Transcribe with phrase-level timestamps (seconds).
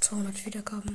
[0.00, 0.82] 200 Wiedergaben.